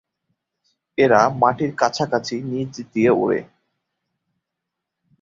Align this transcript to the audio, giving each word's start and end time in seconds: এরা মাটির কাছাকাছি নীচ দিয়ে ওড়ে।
এরা 0.97 1.21
মাটির 1.41 1.71
কাছাকাছি 1.75 2.35
নীচ 2.41 2.73
দিয়ে 2.93 3.11
ওড়ে। 3.13 3.39